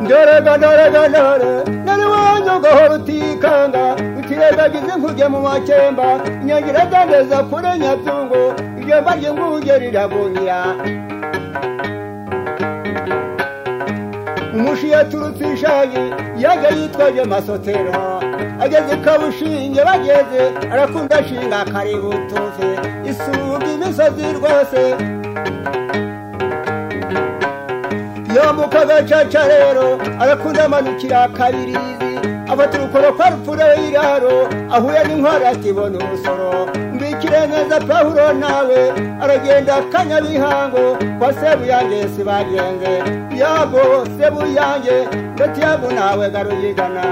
ndorega 0.00 0.56
ndorega 0.56 1.02
ndore. 1.08 1.50
Nari 1.84 2.04
wanjye 2.12 2.50
ugahora 2.58 2.94
utikanga 2.98 3.84
utirengagiza 4.18 4.90
inkuge 4.96 5.26
mu 5.32 5.40
makemba. 5.46 6.08
Inyangira 6.42 6.82
zandeza 6.90 7.36
kure 7.48 7.70
nyabyungo 7.80 8.40
iryo 8.80 8.96
mba 9.02 9.12
ry'inguge 9.18 9.74
riragunira 9.82 10.58
umushi 14.56 14.86
yaturutse 14.94 15.44
ishangi 15.54 16.02
yaje 16.42 16.68
yitwaje 16.78 17.22
masotero. 17.32 17.92
Ageze 18.64 18.96
kabushinge 19.04 19.80
bageze 19.84 20.42
arakunda 20.72 21.16
ashinga 21.18 21.56
akareba 21.60 22.08
utufe 22.08 22.68
isumba 23.10 23.66
imisozi 23.74 24.24
rwose. 24.36 24.82
Yambuka 28.36 28.80
agacaca 28.80 29.42
rero 29.48 29.98
arakunda 30.20 30.64
amanukira 30.64 31.28
kabirizi 31.28 32.12
afata 32.52 32.78
urukoro 32.78 33.12
kwa 33.12 33.30
rupfura 33.30 33.66
y'iraro 33.74 34.48
ahuye 34.74 35.04
n'inkwara 35.04 35.48
atibona 35.48 35.98
urusoro 35.98 36.66
mbikire 36.94 37.46
neza 37.46 37.80
pawulo 37.80 38.32
nawe. 38.32 38.80
Aragenda 39.22 39.76
akanyabihango 39.76 40.96
kwa 41.18 41.32
sebuyange 41.34 42.08
si 42.16 42.24
bagenze 42.24 42.92
yabo 43.40 43.82
sebuyange 44.18 44.96
ndetse 45.34 45.60
yabo 45.60 45.92
nawe 45.92 46.30
garuyigana 46.30 47.04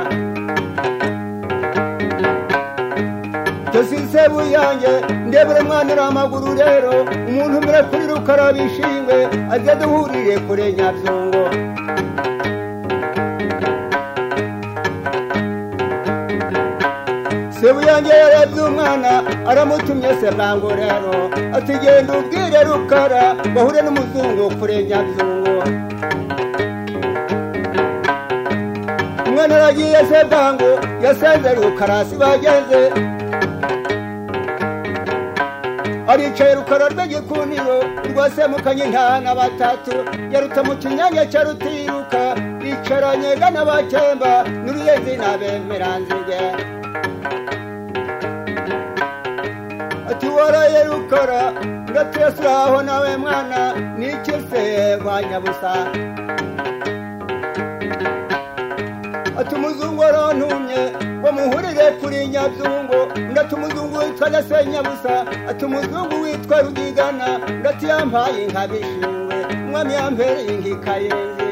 Jose 3.89 4.23
buyange 4.33 4.93
ndebere 5.27 5.61
mwana 5.69 5.93
n'amaguru 5.98 6.48
rero 6.62 6.93
umuntu 7.29 7.55
umwe 7.61 7.79
kuri 7.89 8.05
rukara 8.11 8.47
bishingwe 8.56 9.16
ajya 9.55 9.75
duhurire 9.80 10.34
kure 10.47 10.67
nyabyungo. 10.77 11.42
Sebuyange 17.61 18.11
yarebye 18.22 18.61
umwana 18.70 19.11
aramutumye 19.50 20.11
se 20.20 20.28
bwangu 20.37 20.69
rero. 20.81 21.15
Ati 21.56 21.72
genda 21.83 22.12
ubwire 22.19 22.61
rukara 22.69 23.22
bahure 23.55 23.81
n'umuzungu 23.84 24.44
kure 24.59 24.77
nyabyungo. 24.89 25.55
Umwana 29.28 29.55
aragiye 29.59 30.00
se 30.11 30.19
bwangu 30.31 30.70
yasenze 31.05 31.50
rukara 31.59 31.98
si 32.09 32.15
bageze. 32.22 32.83
Aricaye 36.11 36.55
rukara 36.58 36.86
rw'igikundiro 36.92 37.77
rwasemukanye 38.11 38.84
intana 38.84 39.30
batatu. 39.39 39.94
Yaruta 40.33 40.61
mu 40.66 40.75
kinyanya 40.83 41.22
cya 41.33 41.41
rutiruka 41.47 42.22
yicaranye 42.64 43.30
gana 43.41 43.62
bakemba 43.69 44.33
n'uruyenzi 44.64 45.12
n'abemeranzige 45.20 46.41
ati 50.11 50.27
waraye 50.36 50.81
rukara 50.91 51.42
ngatesuraho 51.91 52.83
nawe 52.83 53.16
mwana 53.16 53.61
n'iki 53.98 54.34
se 54.50 54.62
kwa 55.03 55.22
nyabusa. 55.22 55.72
Ati 59.41 59.52
umuzungu 59.58 60.00
arantumye 60.08 60.80
bamuhurire 61.22 61.86
kuri 62.00 62.19
nyabyungo 62.33 62.98
ndati 63.30 63.52
umuzungu 63.55 63.94
witwa 63.98 64.42
se 64.48 64.56
nyabusa 64.70 65.14
ati 65.50 65.62
umuzungu 65.69 66.14
witwa 66.24 66.56
rudigana. 66.64 67.27
Ndati 67.60 67.84
yampaye 67.91 68.38
inka 68.44 68.62
bishingwe 68.70 69.36
umwami 69.64 69.92
yampereye 69.98 70.50
inka 70.55 70.69
ikayenze 70.77 71.48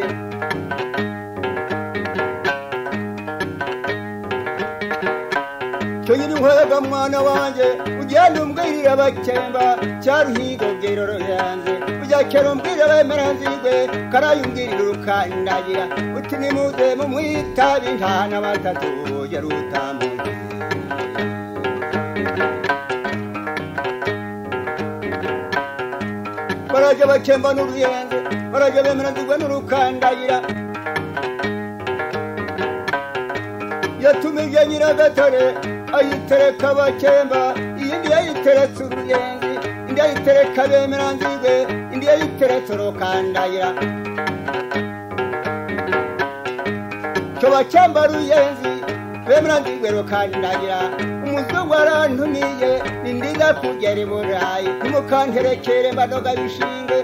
tunyiri 6.06 6.32
inkwega 6.32 6.80
mwana 6.80 7.18
wanjye. 7.20 7.64
Ugenda 8.08 8.38
umbwirira 8.42 8.90
abakemba 8.96 9.64
cyaruhigo 10.02 10.66
bwiroro 10.78 11.16
yanze 11.32 11.72
ujya 12.02 12.20
kera 12.30 12.48
umbwirira 12.54 12.86
bemeranzigwe 12.92 13.72
karaye 14.12 14.40
umbwirira 14.46 14.80
urukandagira 14.84 15.84
uti 16.18 16.34
nimuze 16.40 16.86
mumwitabe 16.98 17.84
intana 17.92 18.36
batatu 18.44 18.88
ya 19.32 19.40
rutamuze 19.44 20.32
barajya 26.72 27.06
bakemba 27.06 27.48
n'uruyenze 27.54 28.16
barajya 28.52 28.82
bemeranzigwe 28.86 29.34
n'urukandagira 29.38 30.38
yatumije 34.04 34.60
nyiragatare 34.68 35.44
ayitereka 35.98 36.66
abakemba 36.72 37.40
iyindi 37.88 38.08
yayiteretse 38.14 38.80
uruyenzi 38.84 39.52
indi 39.88 40.00
yayitereka 40.00 40.60
bemeranzigwe 40.70 41.52
indi 41.92 42.06
yayiteretse 42.10 42.70
urukandagira 42.76 43.68
cyo 47.40 47.48
bakemba 47.54 48.00
ruyenzi 48.10 48.72
bemeranzigwe 49.28 49.88
rukandagira 49.96 50.78
umuzungu 51.26 51.74
arantumiye 51.82 52.70
ni 53.02 53.10
ndiza 53.12 53.48
kugera 53.60 54.00
i 54.04 54.06
burayi 54.10 54.68
ntimukanterekere 54.80 55.92
mbadoga 55.92 56.30
bishinge 56.38 56.98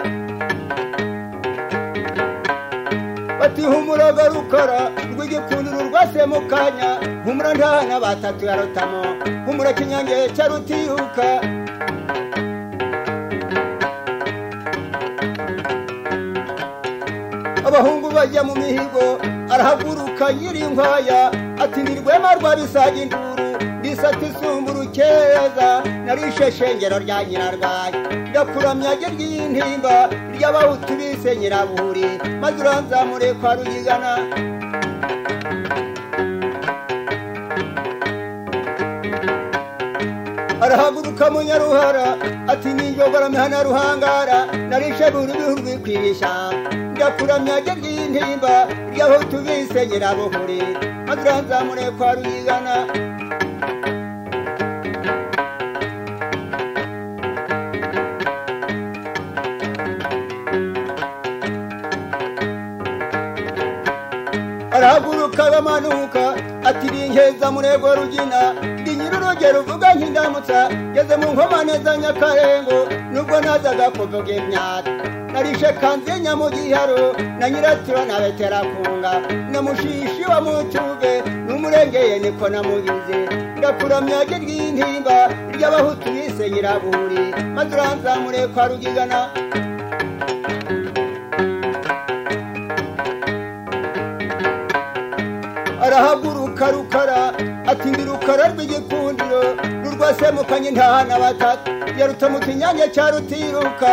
bati 3.44 3.62
humuraga 3.62 4.24
rukara 4.32 4.80
rw'igikundiro 5.12 5.80
rwase 5.88 6.20
mu 6.32 6.40
kanya 6.50 6.90
humura 7.24 7.50
ntana 7.58 7.94
batatu 8.04 8.42
ya 8.48 8.54
rutamo 8.60 9.00
humura 9.46 9.70
kinyange 9.76 10.16
cya 10.36 10.44
abahungu 17.66 18.10
bajya 18.10 18.42
mu 18.44 18.54
mihigo 18.56 19.06
arahaguruka 19.52 20.32
nyiri 20.32 20.60
inkwaya 20.60 21.20
ati 21.62 21.80
nirwema 21.82 22.34
rwa 22.38 22.56
bisaga 22.56 22.98
induru 23.02 23.46
risata 23.82 24.26
isumba 24.26 24.72
urukeza 24.72 25.68
narishe 26.06 26.52
shengero 26.52 26.98
rya 27.04 27.18
nyirarwaye 27.24 27.98
ndakuramya 28.34 28.90
rye 28.98 29.08
ry'intimba 29.14 29.94
ry'abahutu 30.34 30.90
bise 30.98 31.30
nyirabuhuri 31.40 32.06
maze 32.42 32.56
uranzamure 32.62 33.28
kwa 33.38 33.50
ruyigana. 33.58 34.12
Arahaguruka 40.64 41.24
mu 41.30 41.40
nyaruhara 41.42 42.06
ati 42.52 42.68
ninjogora 42.74 43.28
mihana 43.28 43.62
ruhangara 43.66 44.38
narishe 44.70 45.06
buri 45.12 45.32
bihu 45.38 45.54
rwikwirisha 45.60 46.30
ndakuramya 46.94 47.54
rye 47.60 47.74
ry'intimba 47.80 48.54
ry'abahutu 48.92 49.36
bise 49.46 49.80
nyirabuhuri 49.88 50.60
maze 51.06 51.20
uranzamure 51.22 51.84
kwa 51.98 52.08
ruyigana. 52.16 52.74
Arahaguruka 65.08 65.50
bamanuka 65.50 66.34
ati 66.64 66.88
rinkeza 66.88 67.50
murego 67.50 67.94
rugina. 67.94 68.52
Ndi 68.80 68.90
nyir'urugero 68.96 69.60
uvuga 69.60 69.94
nk'indamutsa 69.94 70.70
ngeze 70.92 71.16
mu 71.16 71.28
nkomane 71.32 71.74
za 71.84 71.96
nyakarengo 71.96 72.78
nubwo 73.12 73.40
nazaga 73.40 73.90
kuvuga 73.90 74.32
imyaka 74.32 74.90
narishe 75.32 75.72
kanze 75.80 76.20
nyamugiharo 76.20 77.16
na 77.38 77.50
nyiratiro 77.50 78.04
na 78.04 78.20
beterakunga 78.20 79.12
na 79.52 79.62
mushishi 79.62 80.24
wa 80.28 80.40
mutuve 80.40 81.12
n'umurengeye 81.46 82.18
niko 82.18 82.48
namugize 82.48 83.18
ndakuramya 83.58 84.24
rye 84.24 84.38
ry'intimba 84.38 85.16
ry'abahutu 85.54 86.08
bise 86.14 86.50
nyiraburi. 86.50 87.34
Maze 87.54 87.74
uranzamure 87.74 88.46
kwa 88.46 88.68
rugigana. 88.68 89.28
Arahaguruka 95.98 96.70
rukara 96.70 97.32
ati 97.70 97.88
ndi 97.88 98.02
rukara 98.04 98.44
rw'igikundiro 98.52 99.42
rurwasemukanye 99.84 100.68
intahana 100.68 101.18
batatu. 101.22 101.70
Yaruta 101.98 102.26
mu 102.28 102.38
kinyange 102.40 102.86
cya 102.94 103.10
rutiruka. 103.14 103.92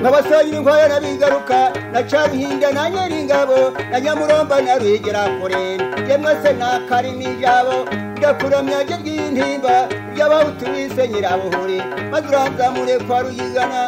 Nk'abasangira 0.00 0.56
inkwaya 0.58 0.86
n'abigaruka 0.88 1.58
na 1.92 2.00
caruhinda 2.10 2.68
na 2.72 2.90
nyiringabo 2.90 3.58
na 3.90 4.00
nyamuromba 4.00 4.56
na 4.62 4.74
rwigera 4.78 5.22
kure. 5.40 5.62
Yemwe 6.08 6.32
se 6.42 6.52
nakari 6.52 7.10
n'ijabo 7.18 7.74
ndakuramya 8.18 8.78
rye 8.86 8.96
ry'intimba 9.02 9.74
ry'abahutu 10.14 10.64
bise 10.72 11.08
nyirabuhuri. 11.08 11.82
Maze 12.10 12.26
uranzamure 12.28 12.98
kwa 12.98 13.22
ruyigana 13.22 13.80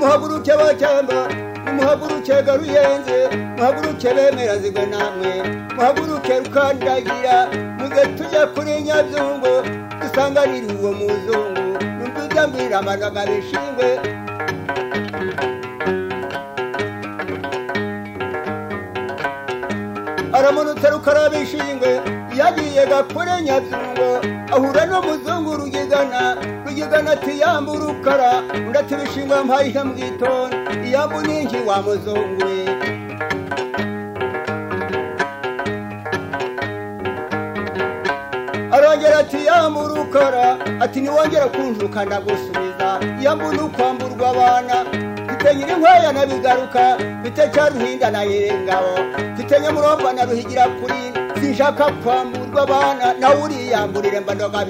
ati 0.00 0.06
nimuhaguruke 0.06 0.52
bacyamba 0.60 1.18
nimuhaguruke 1.64 2.34
garuyenze 2.46 3.16
muhaguruke 3.56 4.08
bemera 4.16 4.54
zigwe 4.62 4.84
namwe 4.92 5.30
muhaguruke 5.76 6.32
rukandagira 6.42 7.36
muze 7.78 8.02
tujya 8.16 8.42
kuri 8.54 8.72
nyabyungu 8.86 9.52
dusanganire 10.00 10.68
uwo 10.76 10.90
muzungu 10.98 11.64
numviza 11.98 12.42
mbwira 12.48 12.74
amanaga 12.80 13.22
bishingwe. 13.28 13.88
Aramunutse 20.32 20.90
rukarabishingwe 20.90 21.90
yagiye 22.38 22.82
gakure 22.90 23.34
nyabyungo 23.46 24.08
ahura 24.54 24.82
n'umuzungu 24.90 25.50
rugigana 25.60 26.20
rugigana 26.80 27.10
ati 27.12 27.32
yambu 27.40 27.72
rukara 27.82 28.30
undi 28.66 28.78
ati 28.80 28.94
bishingwe 29.00 29.36
mpayihe 29.46 29.80
mu 29.88 29.92
gitondo 30.00 30.56
iyambu 30.86 31.18
ninki 31.26 31.58
wa 31.68 31.76
muzungu 31.84 32.40
we 32.46 32.56
arongera 38.72 39.18
ati 39.18 39.46
yambu 39.46 39.80
rukara 39.88 40.56
ati 40.80 41.00
niwongera 41.00 41.46
kunjuka 41.46 42.04
ndagusubiza. 42.04 42.88
Yambu 43.20 43.52
nukwamburwa 43.52 44.28
abana 44.30 44.84
mfite 45.24 45.54
nyirinkwaya 45.54 46.12
na 46.12 46.26
bigaruka 46.26 46.98
mfite 47.20 47.48
cya 47.54 47.68
ruhinda 47.68 48.10
na 48.10 48.22
yerengabo 48.22 48.92
mfite 49.34 49.60
nyamuromba 49.60 50.12
na 50.12 50.24
ruhigira 50.24 50.66
kuri 50.68 51.00
sinshaka 51.40 51.84
kwamburwa 52.04 52.62
abana 52.62 53.12
nawe 53.20 53.42
uriyamburire 53.42 54.20
mba 54.20 54.34
ndoga 54.34 54.64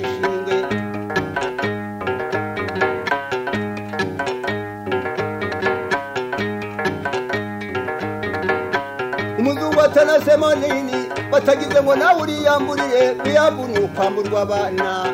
bishingwe 9.91 10.15
umuzungu 10.15 10.21
atanasemo 10.21 10.55
nini 10.55 11.09
batagize 11.31 11.83
ngo 11.83 11.97
nawe 11.97 12.23
uriyamburire 12.23 13.17
wiyambu 13.25 13.69
ni 13.69 13.79
ukwamburwa 13.79 14.43
abana. 14.43 15.07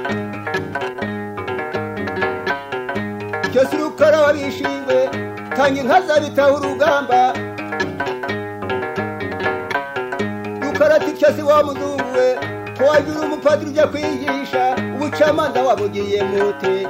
Icyo 3.47 3.67
si 3.71 3.77
rukara 3.77 4.21
wabishingwe 4.21 5.09
tanga 5.57 5.81
inka 5.81 6.01
zabitaho 6.03 6.55
urugamba. 6.57 7.33
Rukara 10.63 10.95
ati 10.97 11.11
icyo 11.11 11.33
si 11.37 11.43
wa 11.43 11.63
muzungu 11.65 12.13
we 12.17 12.39
ko 12.79 12.85
wagira 12.85 13.21
umupadiri 13.21 13.71
ujya 13.71 13.87
kwigisha 13.87 14.77
ubucamanza 14.95 15.63
wabugiye 15.63 16.23
mute 16.23 16.87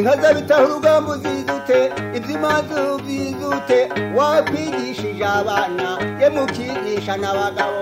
inka 0.00 0.14
zabitaho 0.22 0.64
urugamba 0.66 1.10
uzizute 1.14 1.78
iby'imanza 2.16 2.76
ubyizute 2.94 3.78
wakwigishije 4.16 5.24
abana 5.40 5.88
ye 6.20 6.28
mukigisha 6.34 7.14
n'abagabo. 7.20 7.80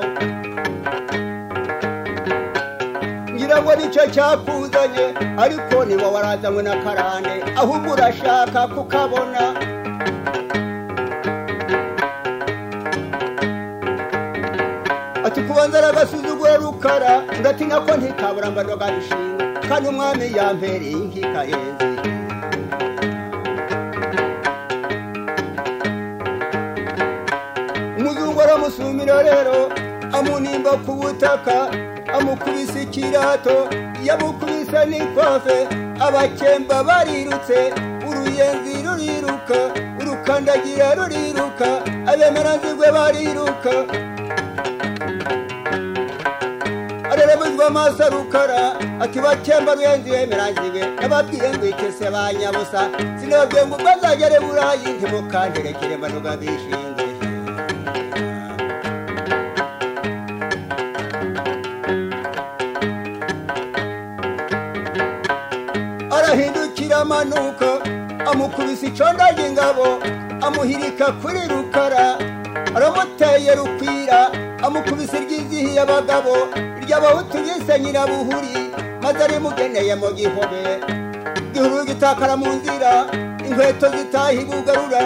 Ngira 3.35 3.57
ngo 3.63 3.73
ni 3.79 3.87
cyo 3.95 4.05
cyakuzanye 4.15 5.05
ariko 5.45 5.77
niba 5.89 6.07
warazanywe 6.15 6.63
na 6.69 6.75
karande 6.85 7.35
ahubwo 7.61 7.89
urashaka 7.95 8.61
kukabona. 8.75 9.43
Ati 15.27 15.41
kubanza 15.43 15.79
aragasuzugura 15.79 16.57
rukara 16.57 17.23
ngati 17.41 17.65
nako 17.65 17.97
ntikabura 17.97 18.51
mba 18.51 18.63
ndoga 18.65 18.87
bishinga 18.95 19.45
kandi 19.69 19.85
umwami 19.93 20.25
yampereye 20.37 20.97
inkikayenzi 21.03 21.87
umuzungu 27.99 28.41
aramusumira 28.43 29.17
rero 29.23 29.59
amunimba 30.19 30.73
ku 30.85 30.93
butaka 31.01 31.57
amukubise 32.17 32.83
ikirato 32.87 33.57
yamukubise 34.07 34.81
n'ikwafe 34.91 35.57
abakemba 36.07 36.77
barirutse 36.89 37.59
uruyenzi 38.09 38.73
ruriruka 38.87 39.59
urukandagira 40.01 40.87
ruriruka 40.99 41.69
abemeranzigwe 42.11 42.89
bariruka 42.97 43.73
areremezwa 47.29 47.67
amaso 47.67 48.05
rukara 48.11 48.61
ati 49.05 49.19
bakemba 49.25 49.71
ruyenzi 49.77 50.09
wemeranzigwe 50.15 50.83
nababwiye 51.01 51.49
ngo 51.55 51.65
ikese 51.73 52.07
ba 52.15 52.23
nyabusa 52.39 52.81
sinababwiye 53.21 53.63
ngo 53.67 53.75
ubwo 53.77 53.89
azagere 53.95 54.37
burayi 54.45 54.87
ntimukanterekere 54.97 55.95
mbanuga 55.99 56.33
bishingwe 56.41 57.05
arahindukira 66.17 66.97
amanuka 67.05 67.69
amukubise 68.31 68.87
icondo 68.87 69.23
ry'ingabo 69.35 69.87
amuhirika 70.47 71.07
kuri 71.21 71.41
rukara. 71.53 72.07
Aramuteye 72.77 73.55
rukwira 73.59 74.19
amukubise 74.67 75.17
iryizihiye 75.19 75.81
abagabo 75.81 76.35
iry'abahutu 76.89 77.39
yise 77.39 77.79
nyirabuhuri 77.81 78.57
maze 79.03 79.25
arimugeneye 79.25 79.95
mu 79.95 80.09
gihobe. 80.17 80.63
Gihuru 81.53 81.85
gitakara 81.85 82.37
mu 82.37 82.49
nzira 82.57 82.93
inkweto 83.47 83.87
zitaha 83.97 84.33
ibugarura 84.33 85.03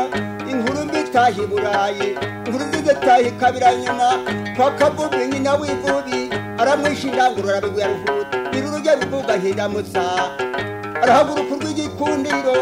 inkuru 0.50 0.84
mbi 0.86 0.98
itaha 1.00 1.42
burayi 1.50 2.08
inkuru 2.46 2.64
nziza 2.70 2.92
itaha 2.92 3.20
ikabira 3.20 3.74
nyuma 3.74 4.08
kwa 4.56 4.70
kavubi 4.78 5.26
nyina 5.32 5.54
w'ivubi 5.54 6.30
aramwisha 6.58 7.08
indangurura 7.08 7.60
bigwa 7.60 7.86
ruhuta 7.86 8.36
nyir'urujya 8.52 8.96
bivuga 8.96 9.32
hindamutsa 9.42 10.02
arahaguruka 11.02 11.54
urw'igikundiro 11.54 12.56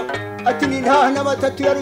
ati 0.49 0.67
ni 0.67 0.81
ntaha 0.81 1.11
n'amatatu 1.11 1.63
ya 1.63 1.75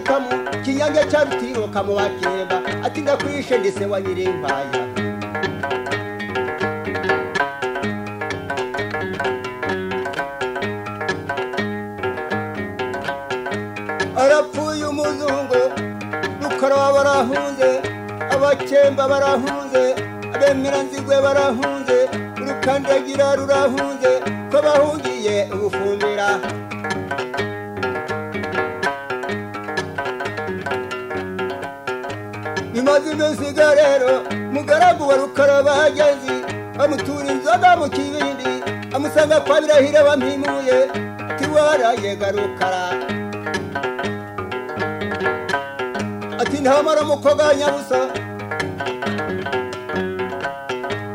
kinyange 0.65 1.03
cya 1.11 1.25
rutiroka 1.25 1.83
mu 1.87 1.95
bakeba. 1.95 2.57
Ati 2.85 3.01
ndakwishe 3.01 3.59
ndise 3.59 3.87
wa 3.87 4.01
nyirimpaya 4.01 4.98
barahunze 17.19 17.71
abakemba 18.35 19.03
barahunze 19.13 19.83
abemeranzigwe 20.35 21.17
barahunze 21.27 21.97
rukandagira 22.47 23.27
rurahunze 23.39 24.11
ko 24.51 24.59
bahungiye 24.67 25.37
ubufumbira 25.55 26.29
bimaze 32.73 33.11
iminsiga 33.13 33.75
rero 33.75 34.23
mugaragu 34.53 35.09
wa 35.09 35.17
rukaraba 35.17 35.73
hagezi 35.75 36.35
bamutura 36.79 37.27
inzoga 37.33 37.77
mu 37.81 37.87
kibindi 37.91 38.51
amusanga 38.95 39.41
kwa 39.41 39.61
birahire 39.61 40.01
bampimuye 40.07 40.79
tiwaraye 41.39 42.17
garukara 42.17 42.85
ati 46.49 46.59
ntamara 46.63 47.03
mukoga 47.09 47.47
nyabusa 47.59 47.99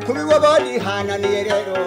kubiwa 0.06 0.38
barihananiye 0.44 1.40
rero. 1.50 1.78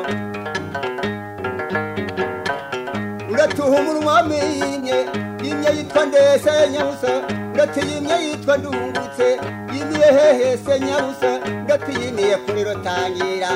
Uratuha 3.32 3.74
umunwa 3.80 4.16
minye 4.28 4.98
yimye 5.44 5.70
yitwa 5.76 6.02
ndese 6.10 6.52
nyabusa 6.72 7.10
uratiyimye 7.54 8.14
yitwa 8.26 8.54
ndungutse. 8.58 9.26
Yimiye 9.74 10.08
hehese 10.18 10.72
nyabusa 10.86 11.30
uratiyimiye 11.66 12.34
kuri 12.44 12.60
rutangira 12.68 13.50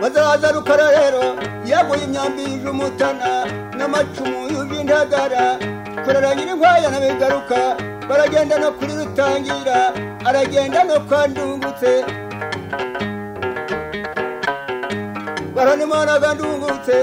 bazaza 0.00 0.52
rukara 0.52 0.86
rero. 0.90 1.22
Yaguye 1.70 2.04
imyambi 2.04 2.42
yuje 2.50 2.68
umutana 2.74 3.28
n'amacumu 3.78 4.38
yuje 4.52 4.76
intagara 4.80 5.44
kurara 6.04 6.30
nyir'inkwaya 6.34 6.88
baragenda 8.08 8.54
no 8.62 8.68
kuri 8.76 8.92
rutangira 9.00 9.78
aragenda 10.28 10.80
no 10.88 10.96
kwa 11.08 11.20
ndungutse 11.28 11.90
baranimanaga 15.54 16.28
ndungutse 16.34 16.96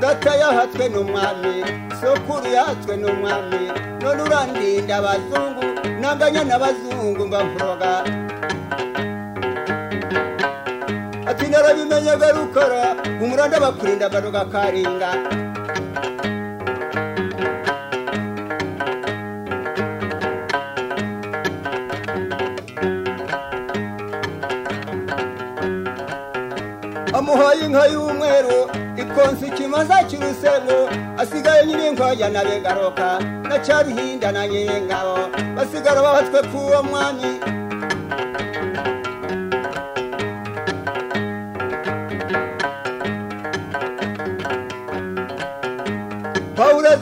data 0.00 0.32
yahatswe 0.42 0.84
n'umwami 0.92 1.54
sokuru 2.00 2.46
yahatswe 2.56 2.92
n'umwami 2.96 3.62
none 4.02 4.20
urandinda 4.22 4.94
abazungu 5.00 5.64
nanganya 6.00 6.42
n'abazungu 6.48 7.22
mbavuroga 7.26 7.92
ati 11.34 11.46
narabimenyaga 11.50 12.26
rukara 12.36 12.82
umuranda 13.22 13.56
bakurinda 13.64 14.06
baruga 14.14 14.42
karinga 14.52 15.10
amuhaye 27.18 27.60
inka 27.66 27.84
y'umweru 27.92 28.58
ikonsa 29.02 29.46
ikimaza 29.46 29.96
cy'urusego 30.08 30.76
asigaye 31.22 31.66
nyir'inkwaya 31.66 32.28
na 32.34 32.42
begaroka 32.44 33.08
na 33.48 33.56
cyaruhinda 33.64 34.28
na 34.32 34.42
nyir'ingabo 34.50 35.16
basigara 35.56 36.00
bahatswe 36.02 36.40
k'uwo 36.50 36.82
mwami. 36.88 37.30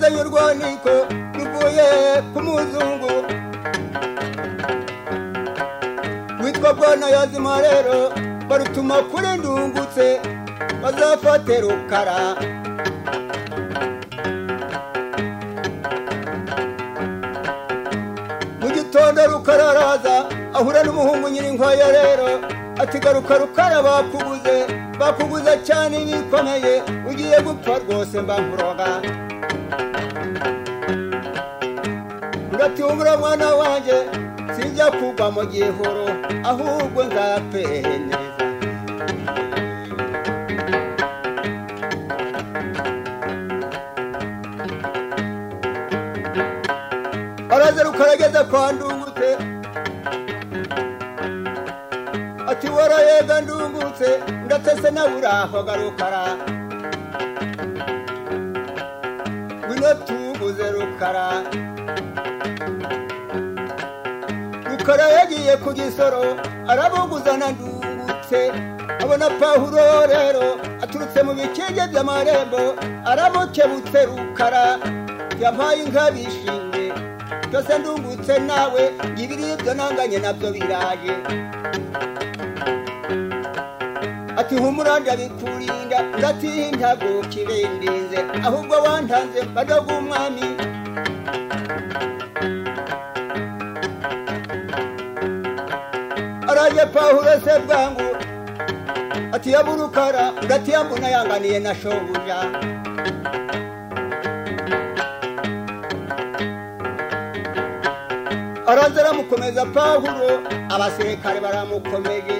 Pawulo 0.02 0.08
azanye 0.08 0.20
urwaniko 0.24 0.92
ruvuye 1.36 1.88
ku 2.32 2.38
muzungu. 2.46 3.12
Witwa 6.42 6.70
bwana 6.78 7.06
yazima 7.14 7.54
rero 7.64 7.98
barutuma 8.48 8.96
kuri 9.10 9.28
ndungutse 9.38 10.06
bazafate 10.82 11.54
rukara. 11.62 12.18
Mu 18.60 18.68
gitondo 18.76 19.20
rukara 19.32 19.64
araza 19.70 20.14
ahura 20.54 20.80
n'umuhungu 20.84 21.26
nyir'inkwaya 21.28 21.86
rero 21.98 22.28
ati 22.82 22.98
garuka 22.98 23.34
rukara 23.38 23.82
bakuguze 23.86 24.56
bakuguze 25.00 25.52
cyane 25.66 25.96
bikomeye 26.08 26.72
ugiye 27.10 27.38
gupfa 27.46 27.72
rwose 27.82 28.16
mba 28.24 28.34
nkuroga. 28.42 28.88
Ndatungura 32.54 33.12
mwana 33.20 33.48
wanjye 33.60 33.96
sinjya 34.54 34.86
kugwa 34.98 35.26
mu 35.34 35.42
gihuru 35.52 36.06
ahubwo 36.50 37.00
nzapfe 37.08 37.62
neza. 38.08 38.18
Araza 47.50 47.82
rukarageza 47.82 48.44
kwa 48.44 48.72
ndungutse. 48.72 49.28
Ati 52.50 52.68
warayega 52.68 53.40
ndungutse. 53.40 54.08
Ndatese 54.58 54.90
nawe 54.90 55.14
uraho 55.14 55.62
garukara 55.62 56.36
ngwino 59.64 59.94
tuguze 59.94 60.70
rukara 60.70 61.42
rukara 64.70 65.04
yagiye 65.08 65.56
ku 65.56 65.72
gisoro 65.72 66.36
arabuguza 66.68 67.36
na 67.36 67.48
ndungutse. 67.52 68.52
Abona 69.02 69.30
pahuro 69.40 70.06
rero 70.06 70.60
aturutse 70.82 71.22
mu 71.22 71.32
bikinge 71.34 71.82
by'amarembo 71.90 72.76
aramukebutse 73.04 74.04
rukara 74.06 74.78
yampaye 75.40 75.82
inka 75.82 76.10
bishinge 76.10 76.92
byose 77.48 77.78
ndungutse 77.78 78.38
nawe 78.38 78.82
ibiri 79.16 79.52
ibyo 79.52 79.74
nanganye 79.74 80.18
na 80.18 80.32
byo 80.32 80.50
biraje 80.52 81.12
ati 84.42 84.54
humura 84.62 84.92
ndabikurinda 85.02 85.98
ndatintabukire 86.18 87.58
ndinze 87.76 88.18
ahubwo 88.46 88.74
wantanze 88.86 89.38
mbadoga 89.50 89.90
umwami. 90.00 90.46
Araje 96.50 96.86
pahuro 96.94 97.32
se 97.44 97.54
bwangu. 97.66 98.08
Ati 99.34 99.48
yaburukara 99.54 100.24
ndatiyambuna 100.44 101.08
yanganiye 101.14 101.58
na 101.64 101.72
shobuja. 101.80 102.36
Araza 108.66 109.00
aramukomeza 109.00 109.62
pahuro 109.74 110.30
abasirikare 110.74 111.40
baramukomeje 111.40 112.36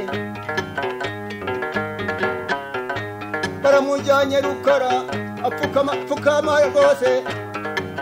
baramujyanye 3.63 4.41
rukara 4.41 4.91
apfukama 5.47 5.93
apfukama 5.93 6.53
rwose. 6.69 7.11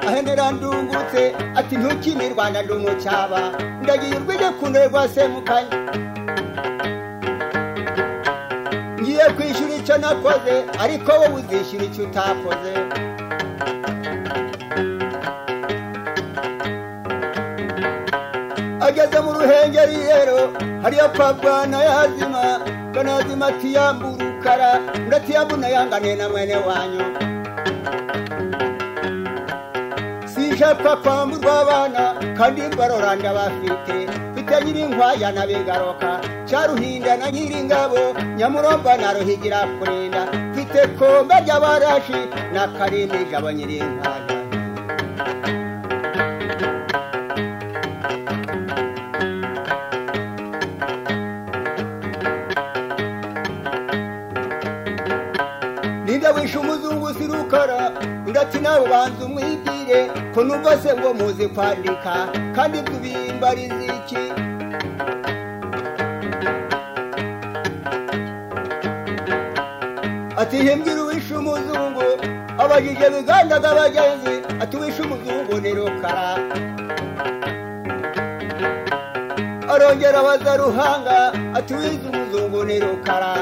Ahenera 0.08 0.52
ndungutse 0.52 1.22
ati 1.58 1.74
ntukime 1.76 2.24
rwanda 2.28 2.62
ndi 2.62 2.72
umucyaba 2.72 3.40
ndagiye 3.82 4.14
urwige 4.16 4.48
kunde 4.58 4.80
rwa 4.88 5.02
semukanya 5.14 5.76
ngiye 9.00 9.24
kwishyura 9.36 9.74
icyo 9.80 9.96
nakoze 10.02 10.54
ariko 10.82 11.10
wowe 11.12 11.28
uzishyura 11.38 11.84
icyo 11.88 12.02
utakoze. 12.04 12.72
Ageze 18.86 19.18
mu 19.24 19.30
ruhengeri 19.36 19.96
rero 20.08 20.38
hariyo 20.82 21.06
kwa 21.16 21.28
bwana 21.38 21.78
yazima 21.88 22.42
bwana 22.92 23.10
yazima 24.44 24.54
atiyamburukara 24.54 24.80
ndatiyambuna 25.06 25.68
yanganiye 25.68 26.16
na 26.16 26.28
mwene 26.28 26.56
wanyu. 26.56 27.04
Sinshaka 30.26 30.96
kwamburwa 30.96 31.60
abana 31.60 32.14
kandi 32.36 32.62
barora 32.76 33.14
ndabafite 33.16 34.08
mfite 34.32 34.64
nyir'inkwaya 34.64 35.32
na 35.32 35.46
bigaroka 35.46 36.20
cyaruhinda 36.46 37.16
na 37.16 37.30
nyir'ingabo 37.30 38.14
nyamuromba 38.36 38.96
na 38.96 39.12
ruhigira 39.12 39.60
kurinda 39.78 40.26
mfite 40.52 40.86
komba 40.98 41.40
ry'abarashi 41.40 42.20
na 42.52 42.68
karimi 42.78 43.24
jabo 43.30 43.50
ndati 58.50 58.64
nawe 58.64 58.84
banza 58.92 59.22
umwibwire 59.28 59.98
ko 60.34 60.38
numva 60.46 60.72
se 60.82 60.90
ngo 60.98 61.08
muzi 61.18 61.46
kwandika 61.54 62.12
kandi 62.56 62.78
tubimbariza 62.88 63.82
iki? 63.98 64.22
Ati 70.36 70.56
himbwira 70.56 71.02
uwishe 71.04 71.34
umuzungu. 71.34 72.02
Abajije 72.58 73.06
bigandaga 73.14 73.68
abagenzi 73.70 74.34
ati 74.62 74.76
uwishe 74.76 75.02
umuzungu 75.02 75.54
ni 75.62 75.70
rukara 75.74 76.28
arongera 79.72 80.18
abaza 80.20 80.56
ruhanga 80.56 81.32
ati 81.58 81.74
wize 81.74 82.06
umuzungu 82.12 82.64
ni 82.64 82.76
rukara 82.80 83.32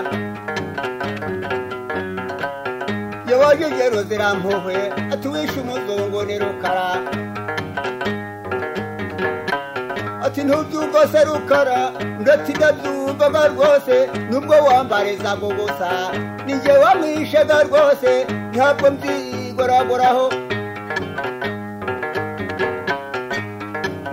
yawajegero 3.61 4.03
zirampuhwe 4.03 4.77
ati 5.13 5.29
wishe 5.29 5.61
umuzungu 5.61 6.23
ni 6.25 6.39
rukara 6.39 7.01
ati 10.23 10.45
ntubyumva 10.45 11.09
se 11.13 11.25
rukara 11.25 11.91
ndetse 12.21 12.53
ndabyumvaga 12.53 13.49
rwose 13.49 14.09
nubwo 14.31 14.55
wambarizaga 14.55 15.47
ubusa 15.47 15.91
ninjye 16.47 16.73
wamwishaga 16.73 17.63
rwose 17.63 18.27
ntabwo 18.53 18.91
mbyigoragoraho 18.91 20.33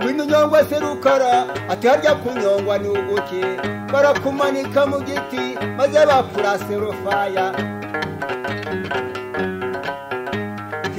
ngwino 0.00 0.22
unyongwa 0.24 0.64
se 0.64 0.78
rukara 0.78 1.44
ati 1.70 1.86
harya 1.88 2.14
kunyongwa 2.14 2.78
ni 2.78 2.88
uguki 2.88 3.44
barakumanika 3.92 4.86
mu 4.86 5.00
giti 5.00 5.58
maze 5.76 6.06
bakurase 6.06 6.74
rufaya 6.76 7.52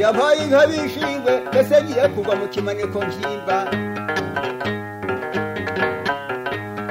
yampaye 0.02 0.40
inka 0.44 0.62
bishingwe 0.70 1.34
mbese 1.50 1.76
ngiye 1.84 2.06
kugwa 2.14 2.34
mu 2.40 2.46
kimaniko 2.54 2.98
nkimba 3.08 3.58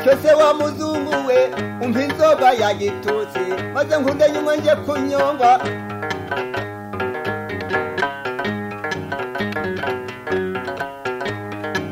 cyose 0.02 0.28
wa 0.40 0.48
muzungu 0.58 1.14
we 1.28 1.38
umva 1.84 2.00
inzoga 2.06 2.48
yagitutse 2.62 3.42
maze 3.74 3.94
nkunde 4.00 4.24
nyumwe 4.32 4.52
nje 4.58 4.74
kunyongwa. 4.84 5.50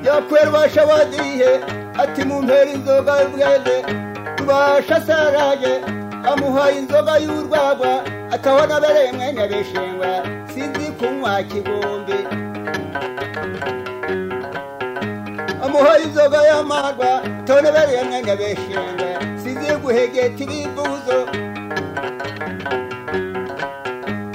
Yakwerwa 0.06 0.68
shabadiye 0.68 1.50
ati 2.02 2.22
mu 2.28 2.36
mpera 2.42 2.70
inzoga 2.74 3.12
y'ubwede 3.22 3.76
tubasha 4.36 4.96
saraye 5.06 5.72
amuhaye 6.30 6.76
inzoga 6.80 7.14
y'urwagwa 7.24 7.92
ataho 8.34 8.60
nabereye 8.66 9.12
mwene 9.12 9.42
bishingwa 9.50 10.10
kunywa 11.24 11.42
kibumbi. 11.42 12.18
Amuhaye 15.64 16.04
inzoga 16.04 16.38
y'amarwa 16.48 17.22
atabona 17.24 17.72
bereye 17.72 18.02
mwene 18.04 18.36
bishingwe 18.36 19.08
sinzi 19.42 19.72
guhegeta 19.82 20.42
ibibuzo 20.44 21.18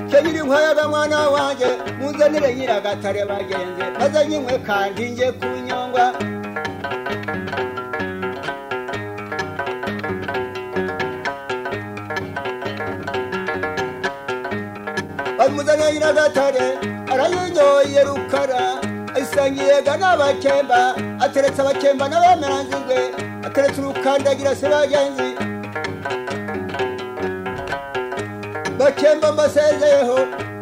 kenyiri 0.09 0.39
nkwayaga 0.41 0.87
mwana 0.87 1.29
wanjye 1.29 1.67
munzanire 1.99 2.55
nyiragatare 2.55 3.25
bagenzi 3.25 3.83
maze 3.99 4.19
nyinywe 4.27 4.57
kandi 4.67 5.09
njye 5.09 5.31
kunyongwa. 5.31 6.05
Nyiragatare 16.13 16.77
arayinyoye 17.13 18.03
rukara 18.03 18.81
ayisangiyega 19.15 19.93
n'abakemba 19.97 20.95
ateretse 21.19 21.61
abakemba 21.61 22.05
n'abemeranzizwe 22.09 22.97
ateretse 23.45 23.81
urukandagira 23.81 24.55
se 24.55 24.67
bagenzi. 24.69 25.29
Bakemba 28.79 29.31
mbasezeyeho 29.31 30.17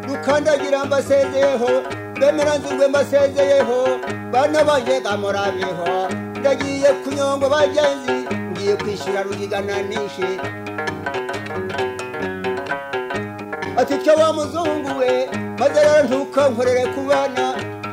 rukandagira 0.08 0.84
mbasezeyeho 0.84 1.70
bemeranzirwe 2.20 2.88
mbasezeyeho 2.88 3.78
bana 4.32 4.64
banjye 4.64 5.00
gamurabiho 5.00 6.08
ndagiye 6.40 6.88
kunyongo 7.04 7.48
bagenzi 7.48 8.16
ngiye 8.52 8.76
kwishyura 8.76 9.22
rugigana 9.22 9.82
ati 13.88 14.04
cyo 14.04 14.14
wa 14.20 14.32
muzungu 14.32 14.90
we 15.00 15.12
maze 15.58 15.80
rero 15.86 16.00
ntukankorere 16.06 16.84
ku 16.94 17.00
bana 17.08 17.44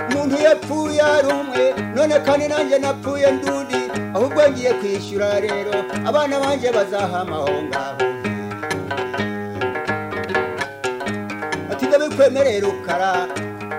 umuntu 0.09 0.35
yapfuye 0.45 0.99
ari 1.15 1.27
umwe 1.39 1.63
none 1.95 2.15
kandi 2.25 2.45
nanjye 2.51 2.77
napfuye 2.83 3.27
ndundi 3.35 3.79
ahubwo 4.15 4.41
ngiye 4.51 4.71
kwishyura 4.79 5.27
rero 5.45 5.73
abana 6.09 6.35
banjye 6.43 6.69
bazahama 6.75 7.35
aho 7.39 7.53
ngaho 7.67 8.03
ati 11.71 11.83
ndabikwemereye 11.87 12.59
rukara 12.65 13.11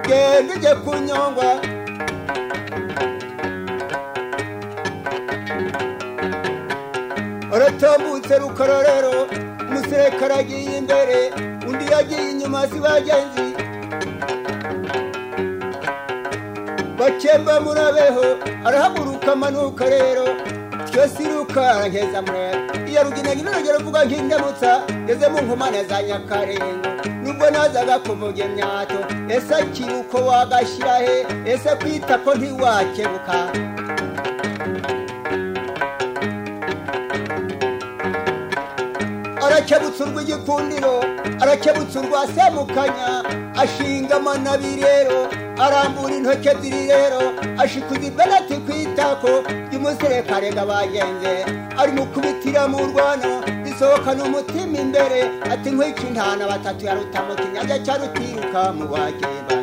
genda 0.06 0.52
ujye 0.56 0.72
kunyongwa 0.84 1.48
aratambutse 7.54 8.34
rukara 8.38 8.76
rero 8.88 9.12
umuserekara 9.68 10.34
agiye 10.42 10.72
imbere. 10.78 11.18
Undi 11.98 12.14
yagiye 12.14 12.30
inyuma 12.30 12.66
si 12.68 12.78
bagenzi. 12.80 13.46
Bakemba 16.98 17.60
murabeho 17.60 18.24
arahaguruka 18.64 19.32
amanuka 19.32 19.84
rero. 19.84 20.24
Twese 20.92 21.22
iruka 21.22 21.60
arangeza 21.70 22.22
murebe 22.22 22.90
iyo 22.90 23.02
rugina 23.04 23.34
nyine 23.34 23.50
urugero 23.50 23.78
uvuga 23.78 24.04
nk'indamutsa 24.04 24.82
ngeze 25.04 25.28
mu 25.28 25.38
nkomane 25.44 25.84
za 25.84 26.02
nyakarengo 26.02 26.88
nubwo 27.22 27.50
nazaga 27.50 27.98
kuvuga 27.98 28.44
imyato 28.44 28.98
ese 29.28 29.54
akiruko 29.54 30.16
wagashyira 30.28 30.94
he? 31.04 31.16
Ese 31.52 31.70
kwita 31.80 32.18
ko 32.24 32.34
ntiwakebuka? 32.34 33.36
Arakebutsa 39.56 40.04
urw'igikundiro 40.04 40.94
arakebutsa 41.42 42.00
urwa 42.00 42.22
semukanya 42.34 43.08
ashinga 43.62 44.14
amanabi 44.20 44.72
rero 44.84 45.18
arambura 45.64 46.12
intoki 46.18 46.48
ebyiri 46.52 46.82
rero 46.92 47.20
ashikuza 47.62 48.04
ibenati 48.10 48.56
ku 48.64 48.70
itako 48.84 49.32
ry'umuserekare 49.68 50.48
bagenze 50.70 51.32
ari 51.80 51.92
mu 51.96 52.04
kubitira 52.12 52.62
mu 52.72 52.78
rwano 52.90 53.32
risohokana 53.64 54.20
umutima 54.28 54.76
imbere 54.84 55.18
ati 55.52 55.68
nk'iki 55.74 56.04
intana 56.10 56.44
batatu 56.52 56.82
ya 56.88 56.92
rutamu 56.98 57.32
kinyajya 57.40 57.76
cya 57.84 57.94
rutiruka 58.00 58.60
mu 58.76 58.84
bagenda 58.92 59.54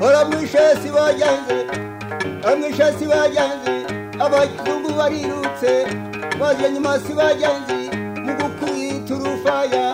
hora 0.00 0.24
mu 0.24 0.38
ishesi 0.44 0.88
bagenze 0.94 1.56
amwishasi 2.52 3.04
bagenzi 3.06 3.77
abazungu 4.28 4.90
barirutse 4.98 5.72
baje 6.40 6.70
nyuma 6.72 6.98
si 7.04 7.12
bagenzi 7.14 7.80
mu 8.24 8.32
gukubita 8.38 9.14
urufaya. 9.14 9.86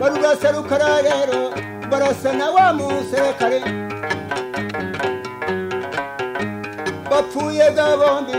Barurasa 0.00 0.48
rukara 0.52 1.02
rero 1.06 1.52
barasa 1.90 2.32
na 2.32 2.50
wa 2.50 2.72
muserekare. 2.72 3.60
Bapfuye 7.10 7.66
ga 7.76 7.96
bombi 8.00 8.38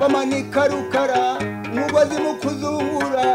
bamanika 0.00 0.68
rukara 0.68 1.36
umugozi 1.72 2.16
mu 2.24 2.32
kuzungura. 2.40 3.26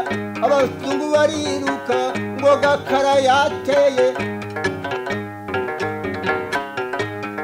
Abazungu 0.44 1.06
bariruka 1.14 1.98
ngo 2.38 2.52
gakara 2.62 3.14
yateye. 3.28 4.06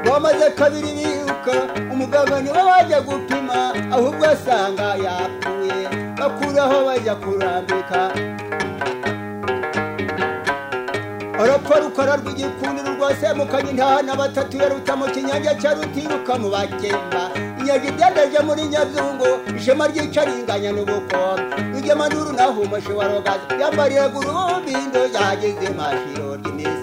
Bamaze 0.07 0.51
kabiri 0.59 0.91
biruka 0.99 1.55
umuganga 1.93 2.41
ni 2.43 2.51
we 2.51 2.63
wajya 2.63 3.01
gupima. 3.01 3.38
Ahubwo 3.99 4.25
asanga 4.35 4.87
yapfuye 5.05 5.79
bakuraho 6.19 6.77
bajya 6.87 7.15
kurambika. 7.23 8.01
Arapfa 11.43 11.75
rukara 11.81 12.17
rw'igikundiro 12.17 12.91
rwa 12.99 13.15
semukanye 13.17 13.71
intahana 13.71 14.17
batatu 14.17 14.57
yaruta 14.59 14.97
mu 14.97 15.07
kinyanja 15.07 15.55
cya 15.61 15.71
rutiruka 15.75 16.33
mu 16.39 16.49
bakemba 16.51 17.23
inyaga 17.63 18.41
muri 18.43 18.63
nyazungu 18.73 19.29
ishema 19.57 19.87
ryicaringanya 19.87 20.71
n'ubukombe 20.73 21.55
rugema 21.75 22.09
n'uru 22.09 22.33
nahumushe 22.33 22.93
wa 22.93 23.07
rogaza 23.09 23.55
yambariraga 23.61 24.19
urubindo 24.19 25.01
yageze 25.15 25.69
mashiro 25.79 26.29
ry'iminsi 26.41 26.78